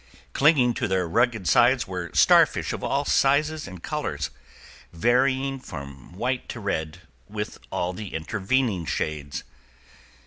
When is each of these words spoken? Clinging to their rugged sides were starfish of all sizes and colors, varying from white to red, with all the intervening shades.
Clinging 0.33 0.73
to 0.73 0.87
their 0.87 1.07
rugged 1.07 1.47
sides 1.47 1.87
were 1.87 2.09
starfish 2.15 2.73
of 2.73 2.83
all 2.83 3.05
sizes 3.05 3.67
and 3.67 3.83
colors, 3.83 4.31
varying 4.91 5.59
from 5.59 6.13
white 6.13 6.49
to 6.49 6.59
red, 6.59 7.01
with 7.29 7.59
all 7.69 7.93
the 7.93 8.15
intervening 8.15 8.83
shades. 8.87 9.43